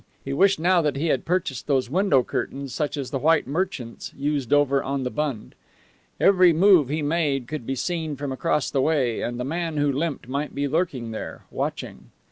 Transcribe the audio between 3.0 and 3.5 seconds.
the white